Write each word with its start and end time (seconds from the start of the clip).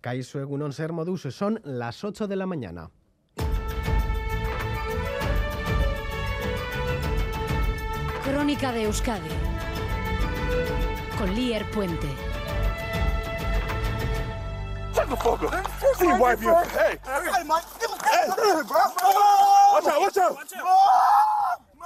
Kaiso 0.00 0.40
Egunon 0.40 0.72
Ser 0.72 0.92
Modus, 0.92 1.22
son 1.30 1.60
las 1.64 2.02
8 2.04 2.26
de 2.26 2.36
la 2.36 2.46
mañana. 2.46 2.90
Crónica 8.24 8.72
de 8.72 8.84
Euskadi 8.84 9.28
con 11.18 11.34
Lier 11.34 11.68
Puente. 11.70 12.08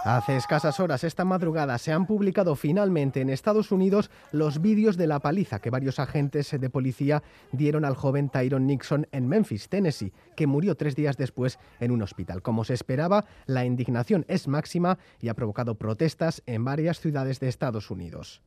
Hace 0.04 0.36
escasas 0.36 0.80
horas 0.80 1.02
esta 1.02 1.24
madrugada 1.24 1.78
se 1.78 1.90
han 1.90 2.04
publicado 2.04 2.56
finalmente 2.56 3.22
en 3.22 3.30
Estados 3.30 3.72
Unidos 3.72 4.10
los 4.32 4.60
vídeos 4.60 4.98
de 4.98 5.06
la 5.06 5.18
paliza 5.20 5.60
que 5.60 5.70
varios 5.70 5.98
agentes 5.98 6.50
de 6.50 6.68
policía 6.68 7.22
dieron 7.52 7.86
al 7.86 7.94
joven 7.94 8.28
Tyron 8.28 8.66
Nixon 8.66 9.06
en 9.12 9.26
Memphis, 9.26 9.70
Tennessee, 9.70 10.12
que 10.36 10.46
murió 10.46 10.74
tres 10.74 10.94
días 10.94 11.16
después 11.16 11.58
en 11.80 11.90
un 11.90 12.02
hospital. 12.02 12.42
Como 12.42 12.64
se 12.64 12.74
esperaba, 12.74 13.24
la 13.46 13.64
indignación 13.64 14.26
es 14.28 14.46
máxima 14.46 14.98
y 15.22 15.28
ha 15.28 15.34
provocado 15.34 15.76
protestas 15.76 16.42
en 16.44 16.66
varias 16.66 17.00
ciudades 17.00 17.40
de 17.40 17.48
Estados 17.48 17.90
Unidos. 17.90 18.42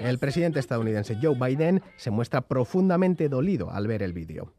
El 0.00 0.18
presidente 0.18 0.58
estadounidense 0.58 1.18
Joe 1.20 1.36
Biden 1.38 1.82
se 1.98 2.10
muestra 2.10 2.40
profundamente 2.40 3.28
dolido 3.28 3.70
al 3.70 3.86
ver 3.86 4.02
el 4.02 4.14
vídeo. 4.14 4.54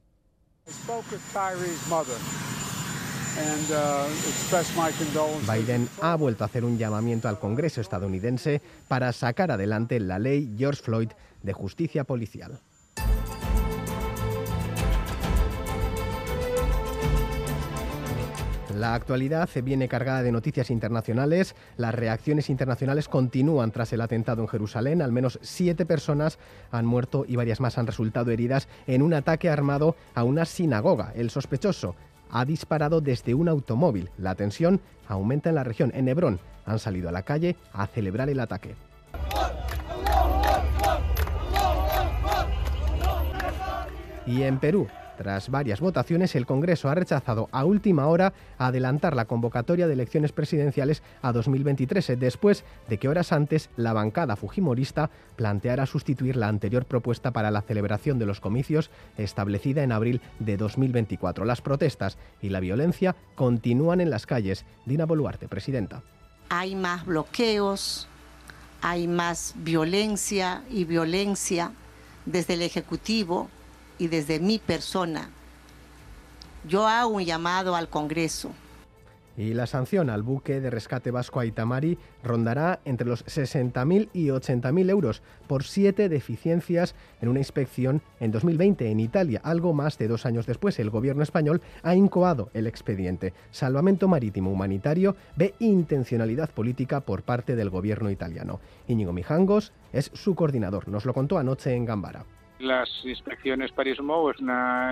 Biden 5.51 5.89
ha 6.01 6.15
vuelto 6.15 6.43
a 6.43 6.47
hacer 6.47 6.65
un 6.65 6.77
llamamiento 6.77 7.27
al 7.27 7.39
Congreso 7.39 7.81
estadounidense 7.81 8.61
para 8.87 9.13
sacar 9.13 9.51
adelante 9.51 9.99
la 9.99 10.19
ley 10.19 10.55
George 10.57 10.81
Floyd 10.81 11.09
de 11.43 11.53
justicia 11.53 12.03
policial. 12.03 12.59
La 18.77 18.93
actualidad 18.93 19.49
viene 19.63 19.87
cargada 19.87 20.21
de 20.21 20.31
noticias 20.31 20.69
internacionales. 20.69 21.55
Las 21.77 21.95
reacciones 21.95 22.47
internacionales 22.51 23.09
continúan 23.09 23.71
tras 23.71 23.91
el 23.91 24.01
atentado 24.01 24.43
en 24.43 24.47
Jerusalén. 24.47 25.01
Al 25.01 25.11
menos 25.11 25.39
siete 25.41 25.87
personas 25.87 26.37
han 26.69 26.85
muerto 26.85 27.25
y 27.27 27.37
varias 27.37 27.59
más 27.59 27.79
han 27.79 27.87
resultado 27.87 28.29
heridas 28.29 28.67
en 28.85 29.01
un 29.01 29.15
ataque 29.15 29.49
armado 29.49 29.95
a 30.13 30.23
una 30.23 30.45
sinagoga. 30.45 31.11
El 31.15 31.31
sospechoso 31.31 31.95
ha 32.29 32.45
disparado 32.45 33.01
desde 33.01 33.33
un 33.33 33.49
automóvil. 33.49 34.11
La 34.19 34.35
tensión 34.35 34.79
aumenta 35.07 35.49
en 35.49 35.55
la 35.55 35.63
región. 35.63 35.91
En 35.95 36.07
Hebrón 36.07 36.39
han 36.67 36.77
salido 36.77 37.09
a 37.09 37.11
la 37.11 37.23
calle 37.23 37.55
a 37.73 37.87
celebrar 37.87 38.29
el 38.29 38.39
ataque. 38.39 38.75
Y 44.27 44.43
en 44.43 44.59
Perú, 44.59 44.87
tras 45.17 45.49
varias 45.49 45.81
votaciones, 45.81 46.35
el 46.35 46.45
Congreso 46.45 46.87
ha 46.87 46.95
rechazado 46.95 47.49
a 47.51 47.65
última 47.65 48.07
hora 48.07 48.33
adelantar 48.57 49.15
la 49.15 49.25
convocatoria 49.25 49.87
de 49.87 49.93
elecciones 49.93 50.31
presidenciales 50.31 51.03
a 51.21 51.33
2023, 51.33 52.17
después 52.19 52.63
de 52.87 52.97
que 52.97 53.09
horas 53.09 53.33
antes 53.33 53.69
la 53.75 53.93
bancada 53.93 54.35
fujimorista 54.35 55.09
planteara 55.35 55.85
sustituir 55.85 56.37
la 56.37 56.47
anterior 56.47 56.85
propuesta 56.85 57.31
para 57.31 57.51
la 57.51 57.61
celebración 57.61 58.19
de 58.19 58.25
los 58.25 58.39
comicios 58.39 58.91
establecida 59.17 59.83
en 59.83 59.91
abril 59.91 60.21
de 60.39 60.55
2024. 60.55 61.43
Las 61.43 61.61
protestas 61.61 62.17
y 62.41 62.49
la 62.49 62.59
violencia 62.59 63.15
continúan 63.35 63.99
en 63.99 64.09
las 64.09 64.25
calles. 64.25 64.65
Dina 64.85 65.05
Boluarte, 65.05 65.47
presidenta. 65.47 66.03
Hay 66.49 66.75
más 66.75 67.05
bloqueos, 67.05 68.07
hay 68.81 69.07
más 69.07 69.53
violencia 69.57 70.63
y 70.69 70.85
violencia 70.85 71.71
desde 72.25 72.53
el 72.53 72.61
Ejecutivo 72.61 73.49
y 73.97 74.07
desde 74.07 74.39
mi 74.39 74.59
persona, 74.59 75.29
yo 76.67 76.87
hago 76.87 77.09
un 77.09 77.23
llamado 77.23 77.75
al 77.75 77.89
Congreso. 77.89 78.51
Y 79.37 79.53
la 79.53 79.67
sanción 79.67 80.09
al 80.09 80.23
buque 80.23 80.59
de 80.59 80.71
rescate 80.71 81.11
vasco 81.11 81.39
Aitamari 81.39 81.99
rondará 82.23 82.79
entre 82.85 83.07
los 83.07 83.23
60.000 83.25 84.09
y 84.11 84.29
80.000 84.29 84.89
euros 84.89 85.21
por 85.45 85.63
siete 85.63 86.09
deficiencias 86.09 86.95
en 87.21 87.29
una 87.29 87.37
inspección 87.37 88.01
en 88.19 88.31
2020 88.31 88.89
en 88.89 88.99
Italia. 88.99 89.39
Algo 89.43 89.73
más 89.73 89.99
de 89.99 90.07
dos 90.07 90.25
años 90.25 90.47
después, 90.47 90.79
el 90.79 90.89
gobierno 90.89 91.21
español 91.21 91.61
ha 91.83 91.93
incoado 91.93 92.49
el 92.55 92.65
expediente. 92.65 93.35
Salvamento 93.51 94.07
Marítimo 94.07 94.51
Humanitario 94.51 95.15
ve 95.35 95.53
intencionalidad 95.59 96.49
política 96.49 97.01
por 97.01 97.21
parte 97.21 97.55
del 97.55 97.69
gobierno 97.69 98.09
italiano. 98.09 98.59
Íñigo 98.87 99.13
Mijangos 99.13 99.71
es 99.93 100.09
su 100.15 100.33
coordinador. 100.33 100.87
Nos 100.87 101.05
lo 101.05 101.13
contó 101.13 101.37
anoche 101.37 101.75
en 101.75 101.85
Gambara. 101.85 102.25
Las 102.59 102.89
inspecciones 103.03 103.71
Paris-Mou 103.71 104.31
es, 104.31 104.37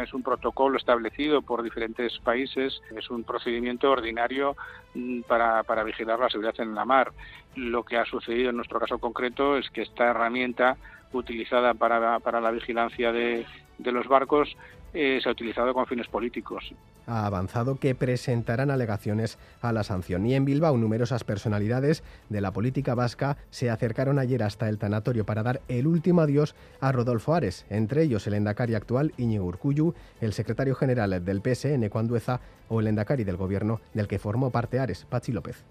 es 0.03 0.13
un 0.13 0.21
protocolo 0.21 0.77
establecido 0.77 1.41
por 1.41 1.63
diferentes 1.63 2.17
países, 2.19 2.79
es 2.95 3.09
un 3.09 3.23
procedimiento 3.23 3.89
ordinario 3.89 4.55
mm, 4.93 5.21
para, 5.21 5.63
para 5.63 5.83
vigilar 5.83 6.19
la 6.19 6.29
seguridad 6.29 6.59
en 6.59 6.75
la 6.75 6.85
mar. 6.85 7.11
Lo 7.55 7.83
que 7.83 7.97
ha 7.97 8.05
sucedido 8.05 8.51
en 8.51 8.57
nuestro 8.57 8.79
caso 8.79 8.99
concreto 8.99 9.57
es 9.57 9.69
que 9.71 9.81
esta 9.81 10.05
herramienta 10.05 10.77
utilizada 11.11 11.73
para, 11.73 12.19
para 12.19 12.39
la 12.39 12.51
vigilancia 12.51 13.11
de, 13.11 13.45
de 13.77 13.91
los 13.91 14.07
barcos 14.07 14.55
eh, 14.93 15.19
se 15.21 15.27
ha 15.27 15.31
utilizado 15.33 15.73
con 15.73 15.85
fines 15.85 16.07
políticos. 16.07 16.73
Ha 17.05 17.25
avanzado 17.25 17.75
que 17.75 17.93
presentarán 17.95 18.71
alegaciones 18.71 19.37
a 19.61 19.73
la 19.73 19.83
sanción. 19.83 20.25
Y 20.25 20.33
en 20.35 20.45
Bilbao, 20.45 20.77
numerosas 20.77 21.23
personalidades 21.23 22.03
de 22.29 22.41
la 22.41 22.51
política 22.51 22.95
vasca 22.95 23.37
se 23.49 23.69
acercaron 23.69 24.19
ayer 24.19 24.41
hasta 24.41 24.69
el 24.69 24.79
tanatorio 24.79 25.25
para 25.25 25.43
dar 25.43 25.61
el 25.67 25.85
último 25.85 26.21
adiós 26.21 26.55
a 26.79 26.91
Rodolfo 26.91 27.33
Ares, 27.35 27.65
entre 27.69 28.03
ellos 28.03 28.25
el 28.25 28.35
endacari 28.35 28.73
actual 28.73 29.13
Iñigo 29.17 29.45
Urcuyu, 29.45 29.93
el 30.21 30.33
secretario 30.33 30.75
general 30.75 31.23
del 31.23 31.41
PSN 31.41 31.89
Cuandueza 31.89 32.39
o 32.69 32.79
el 32.79 32.87
endacari 32.87 33.23
del 33.23 33.37
gobierno 33.37 33.81
del 33.93 34.07
que 34.07 34.17
formó 34.17 34.49
parte 34.49 34.79
Ares, 34.79 35.05
Pachi 35.05 35.31
López. 35.31 35.63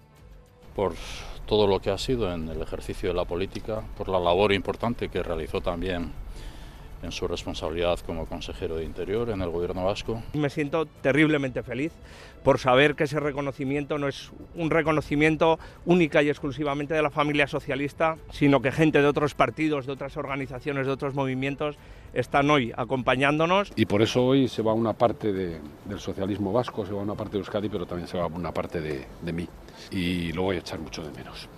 Por 0.75 0.93
todo 1.45 1.67
lo 1.67 1.79
que 1.79 1.89
ha 1.89 1.97
sido 1.97 2.31
en 2.31 2.47
el 2.49 2.61
ejercicio 2.61 3.09
de 3.09 3.15
la 3.15 3.25
política, 3.25 3.81
por 3.97 4.07
la 4.09 4.19
labor 4.19 4.53
importante 4.53 5.09
que 5.09 5.23
realizó 5.23 5.61
también 5.61 6.11
en 7.05 7.11
su 7.11 7.27
responsabilidad 7.27 7.99
como 7.99 8.25
consejero 8.25 8.75
de 8.75 8.83
Interior 8.83 9.29
en 9.29 9.41
el 9.41 9.49
Gobierno 9.49 9.85
vasco. 9.85 10.21
Me 10.33 10.49
siento 10.49 10.85
terriblemente 10.85 11.63
feliz 11.63 11.93
por 12.43 12.59
saber 12.59 12.95
que 12.95 13.05
ese 13.05 13.19
reconocimiento 13.19 13.97
no 13.97 14.07
es 14.07 14.31
un 14.55 14.69
reconocimiento 14.69 15.57
única 15.85 16.21
y 16.21 16.29
exclusivamente 16.29 16.93
de 16.93 17.01
la 17.01 17.09
familia 17.09 17.47
socialista, 17.47 18.17
sino 18.31 18.61
que 18.61 18.71
gente 18.71 19.01
de 19.01 19.07
otros 19.07 19.33
partidos, 19.33 19.85
de 19.85 19.93
otras 19.93 20.17
organizaciones, 20.17 20.85
de 20.85 20.91
otros 20.91 21.15
movimientos 21.15 21.77
están 22.13 22.49
hoy 22.49 22.71
acompañándonos. 22.75 23.71
Y 23.75 23.85
por 23.85 24.01
eso 24.01 24.25
hoy 24.25 24.47
se 24.47 24.61
va 24.61 24.73
una 24.73 24.93
parte 24.93 25.33
de, 25.33 25.59
del 25.85 25.99
socialismo 25.99 26.51
vasco, 26.51 26.85
se 26.85 26.93
va 26.93 27.01
una 27.01 27.15
parte 27.15 27.33
de 27.33 27.39
Euskadi, 27.39 27.69
pero 27.69 27.85
también 27.85 28.07
se 28.07 28.17
va 28.17 28.27
una 28.27 28.53
parte 28.53 28.79
de, 28.79 29.05
de 29.21 29.33
mí. 29.33 29.47
Y 29.91 30.31
lo 30.33 30.43
voy 30.43 30.57
a 30.57 30.59
echar 30.59 30.79
mucho 30.79 31.03
de 31.03 31.11
menos. 31.11 31.49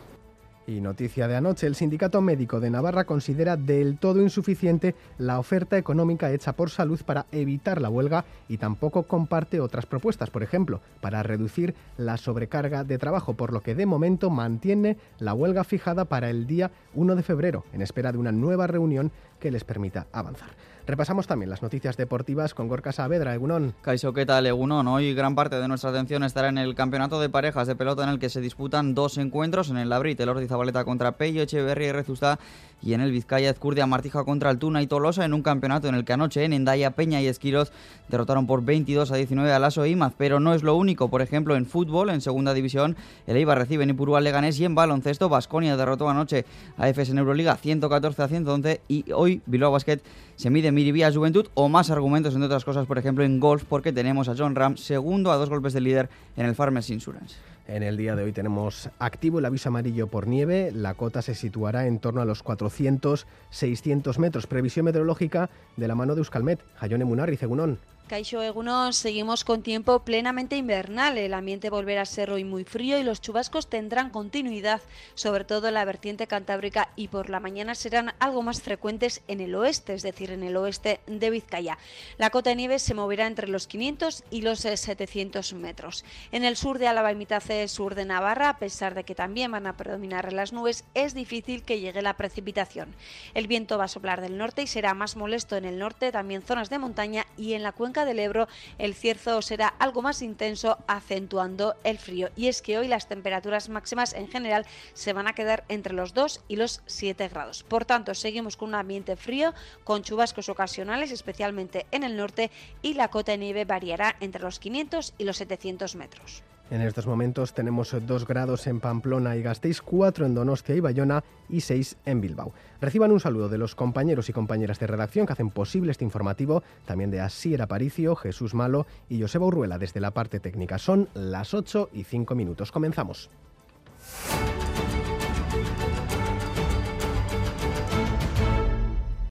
Y 0.69 0.81
noticia 0.81 1.29
de 1.29 1.35
anoche, 1.37 1.65
el 1.65 1.75
Sindicato 1.75 2.19
Médico 2.21 2.59
de 2.59 2.69
Navarra 2.69 3.05
considera 3.05 3.55
del 3.55 3.97
todo 3.97 4.21
insuficiente 4.21 4.95
la 5.17 5.39
oferta 5.39 5.77
económica 5.77 6.29
hecha 6.33 6.51
por 6.51 6.69
salud 6.69 6.99
para 7.05 7.25
evitar 7.31 7.81
la 7.81 7.89
huelga 7.89 8.25
y 8.49 8.57
tampoco 8.57 9.03
comparte 9.03 9.61
otras 9.61 9.85
propuestas, 9.85 10.29
por 10.29 10.43
ejemplo, 10.43 10.81
para 10.99 11.23
reducir 11.23 11.73
la 11.95 12.17
sobrecarga 12.17 12.83
de 12.83 12.97
trabajo, 12.97 13.33
por 13.33 13.53
lo 13.53 13.61
que 13.61 13.75
de 13.75 13.85
momento 13.85 14.29
mantiene 14.29 14.97
la 15.19 15.33
huelga 15.33 15.63
fijada 15.63 16.03
para 16.03 16.29
el 16.29 16.47
día 16.47 16.69
1 16.95 17.15
de 17.15 17.23
febrero, 17.23 17.63
en 17.71 17.81
espera 17.81 18.11
de 18.11 18.17
una 18.17 18.33
nueva 18.33 18.67
reunión 18.67 19.13
que 19.39 19.51
les 19.51 19.63
permita 19.63 20.07
avanzar. 20.11 20.49
Repasamos 20.87 21.27
también 21.27 21.49
las 21.49 21.61
noticias 21.61 21.97
deportivas 21.97 22.53
con 22.53 22.69
Gorka 22.69 22.93
Saavedra, 22.93 23.33
Egunon. 23.33 23.73
Caiso, 23.81 24.13
¿qué 24.13 24.25
tal, 24.25 24.45
Egunon? 24.45 24.87
Hoy 24.87 25.13
gran 25.13 25.35
parte 25.35 25.57
de 25.57 25.67
nuestra 25.67 25.89
atención 25.89 26.23
estará 26.23 26.47
en 26.47 26.57
el 26.57 26.75
campeonato 26.75 27.19
de 27.19 27.27
parejas 27.27 27.67
de 27.67 27.75
pelota 27.75 28.03
en 28.03 28.09
el 28.09 28.19
que 28.19 28.29
se 28.29 28.39
disputan 28.39 28.95
dos 28.95 29.17
encuentros, 29.17 29.69
en 29.69 29.75
el 29.75 29.89
Labrit, 29.89 30.17
el 30.21 30.29
Ordi 30.29 30.47
Zabaleta 30.47 30.85
contra 30.85 31.11
Pello, 31.17 31.41
Echeverría 31.41 31.89
y 31.89 31.91
Rezusta, 31.91 32.39
y 32.81 32.93
en 32.93 33.01
el 33.01 33.11
Vizcaya 33.11 33.49
Ezcurdia 33.49 33.85
Martija 33.85 34.23
contra 34.23 34.49
Altuna 34.49 34.81
y 34.81 34.87
Tolosa, 34.87 35.25
en 35.25 35.33
un 35.33 35.41
campeonato 35.41 35.89
en 35.89 35.95
el 35.95 36.05
que 36.05 36.13
anoche 36.13 36.45
en 36.45 36.53
Endaya, 36.53 36.91
Peña 36.91 37.21
y 37.21 37.27
Esquiroz 37.27 37.73
derrotaron 38.07 38.47
por 38.47 38.63
22 38.63 39.11
a 39.11 39.17
19 39.17 39.51
a 39.51 39.59
Lasso 39.59 39.85
Imaz, 39.85 40.13
pero 40.17 40.39
no 40.39 40.53
es 40.53 40.63
lo 40.63 40.75
único. 40.75 41.09
Por 41.09 41.21
ejemplo, 41.21 41.57
en 41.57 41.65
fútbol, 41.65 42.11
en 42.11 42.21
segunda 42.21 42.53
división, 42.53 42.95
el 43.25 43.35
Eibar 43.35 43.57
recibe 43.57 43.83
en 43.83 43.89
Ipurúa 43.89 44.21
Leganés 44.21 44.57
y 44.61 44.63
en 44.63 44.75
baloncesto, 44.75 45.27
Basconia 45.27 45.75
derrotó 45.75 46.07
anoche 46.07 46.45
a 46.77 46.87
EFES 46.87 47.09
en 47.09 47.17
Euroliga 47.17 47.57
114 47.57 48.21
a 48.21 48.27
111 48.29 48.81
y 48.87 49.11
hoy 49.11 49.41
Bilbao 49.47 49.71
Basket 49.73 49.99
se 50.37 50.51
mide 50.51 50.71
Miribía 50.77 51.11
Juventud 51.11 51.47
o 51.55 51.69
más 51.69 51.89
argumentos, 51.89 52.35
entre 52.35 52.45
otras 52.45 52.63
cosas, 52.63 52.85
por 52.85 52.99
ejemplo, 52.99 53.23
en 53.23 53.39
golf, 53.39 53.63
porque 53.67 53.91
tenemos 53.91 54.29
a 54.29 54.35
John 54.37 54.53
Ram 54.53 54.77
segundo 54.77 55.31
a 55.31 55.35
dos 55.35 55.49
golpes 55.49 55.73
de 55.73 55.81
líder 55.81 56.07
en 56.35 56.45
el 56.45 56.53
Farmers 56.53 56.91
Insurance. 56.91 57.35
En 57.67 57.81
el 57.81 57.97
día 57.97 58.15
de 58.15 58.23
hoy 58.23 58.31
tenemos 58.31 58.87
activo 58.99 59.39
el 59.39 59.45
aviso 59.45 59.69
amarillo 59.69 60.05
por 60.05 60.27
nieve. 60.27 60.69
La 60.71 60.93
cota 60.93 61.23
se 61.23 61.33
situará 61.33 61.87
en 61.87 61.97
torno 61.97 62.21
a 62.21 62.25
los 62.25 62.45
400-600 62.45 64.19
metros. 64.19 64.45
Previsión 64.45 64.85
meteorológica 64.85 65.49
de 65.77 65.87
la 65.87 65.95
mano 65.95 66.13
de 66.13 66.19
Euskalmet. 66.19 66.59
Jayone 66.75 67.05
Munarri, 67.05 67.37
Cegunón. 67.37 67.79
Caixo 68.07 68.41
Eguno, 68.41 68.93
seguimos 68.93 69.43
con 69.43 69.61
tiempo 69.61 69.99
plenamente 69.99 70.55
invernal. 70.55 71.17
El 71.17 71.33
ambiente 71.33 71.69
volverá 71.69 72.03
a 72.03 72.05
ser 72.05 72.31
hoy 72.31 72.45
muy 72.45 72.63
frío 72.63 72.97
y 72.97 73.03
los 73.03 73.19
chubascos 73.19 73.67
tendrán 73.67 74.11
continuidad, 74.11 74.81
sobre 75.13 75.43
todo 75.43 75.67
en 75.67 75.73
la 75.73 75.83
vertiente 75.83 76.25
cantábrica 76.25 76.87
y 76.95 77.09
por 77.09 77.29
la 77.29 77.41
mañana 77.41 77.75
serán 77.75 78.13
algo 78.19 78.43
más 78.43 78.61
frecuentes 78.61 79.21
en 79.27 79.41
el 79.41 79.53
oeste, 79.55 79.93
es 79.93 80.03
decir, 80.03 80.31
en 80.31 80.43
el 80.43 80.55
oeste 80.55 81.01
de 81.05 81.29
Vizcaya. 81.29 81.77
La 82.17 82.29
cota 82.29 82.51
de 82.51 82.55
nieve 82.55 82.79
se 82.79 82.93
moverá 82.93 83.27
entre 83.27 83.49
los 83.49 83.67
500 83.67 84.23
y 84.31 84.41
los 84.41 84.59
700 84.59 85.51
eh, 85.51 85.55
metros. 85.55 86.05
En 86.31 86.45
el 86.45 86.55
sur 86.55 86.79
de 86.79 86.87
Álava 86.87 87.11
y 87.11 87.15
mitad 87.15 87.43
sur 87.67 87.93
de 87.93 88.05
Navarra, 88.05 88.49
a 88.49 88.57
pesar 88.57 88.95
de 88.95 89.03
que 89.03 89.15
también 89.15 89.51
van 89.51 89.67
a 89.67 89.75
predominar 89.75 90.31
las 90.31 90.53
nubes, 90.53 90.85
es 90.93 91.13
difícil 91.13 91.63
que 91.63 91.81
llegue 91.81 92.01
la 92.01 92.15
precipitación. 92.15 92.95
El 93.33 93.47
viento 93.47 93.77
va 93.77 93.83
a 93.83 93.89
soplar 93.89 94.21
del 94.21 94.37
norte 94.37 94.61
y 94.61 94.67
será 94.67 94.93
más 94.93 95.17
molesto 95.17 95.57
en 95.57 95.65
el 95.65 95.77
norte, 95.77 96.13
también 96.13 96.41
zonas 96.41 96.69
de 96.69 96.79
montaña 96.79 97.25
y 97.35 97.51
en 97.51 97.63
la 97.63 97.73
del 98.05 98.19
Ebro 98.19 98.47
el 98.77 98.93
cierzo 98.93 99.41
será 99.41 99.67
algo 99.67 100.01
más 100.01 100.21
intenso, 100.21 100.77
acentuando 100.87 101.75
el 101.83 101.97
frío. 101.97 102.29
Y 102.35 102.47
es 102.47 102.61
que 102.61 102.77
hoy 102.77 102.87
las 102.87 103.07
temperaturas 103.07 103.69
máximas 103.69 104.13
en 104.13 104.27
general 104.27 104.65
se 104.93 105.13
van 105.13 105.27
a 105.27 105.33
quedar 105.33 105.65
entre 105.69 105.93
los 105.93 106.13
2 106.13 106.41
y 106.47 106.55
los 106.55 106.81
7 106.85 107.27
grados. 107.27 107.63
Por 107.63 107.85
tanto, 107.85 108.13
seguimos 108.13 108.57
con 108.57 108.69
un 108.69 108.75
ambiente 108.75 109.15
frío, 109.15 109.53
con 109.83 110.03
chubascos 110.03 110.49
ocasionales, 110.49 111.11
especialmente 111.11 111.85
en 111.91 112.03
el 112.03 112.17
norte, 112.17 112.51
y 112.81 112.93
la 112.93 113.09
cota 113.09 113.31
de 113.31 113.37
nieve 113.37 113.65
variará 113.65 114.15
entre 114.19 114.41
los 114.41 114.59
500 114.59 115.13
y 115.17 115.23
los 115.23 115.37
700 115.37 115.95
metros. 115.95 116.43
En 116.69 116.81
estos 116.81 117.07
momentos 117.07 117.53
tenemos 117.53 117.95
2 118.05 118.27
grados 118.27 118.67
en 118.67 118.81
Pamplona 118.81 119.37
y 119.37 119.41
Gasteiz, 119.41 119.81
4 119.81 120.25
en 120.25 120.35
Donostia 120.35 120.75
y 120.75 120.81
Bayona 120.81 121.23
y 121.47 121.61
6 121.61 121.95
en 122.05 122.19
Bilbao. 122.19 122.51
Reciban 122.81 123.13
un 123.13 123.21
saludo 123.21 123.47
de 123.47 123.57
los 123.57 123.73
compañeros 123.73 124.27
y 124.27 124.33
compañeras 124.33 124.77
de 124.77 124.87
redacción 124.87 125.25
que 125.25 125.31
hacen 125.31 125.49
posible 125.49 125.91
este 125.91 126.03
informativo, 126.03 126.63
también 126.85 127.09
de 127.09 127.21
Asier 127.21 127.61
Aparicio, 127.61 128.17
Jesús 128.17 128.53
Malo 128.53 128.85
y 129.07 129.21
Joseba 129.21 129.45
Urruela 129.45 129.77
desde 129.77 130.01
la 130.01 130.11
parte 130.11 130.41
técnica. 130.41 130.77
Son 130.77 131.07
las 131.13 131.53
8 131.53 131.91
y 131.93 132.03
5 132.03 132.35
minutos. 132.35 132.73
Comenzamos. 132.73 133.29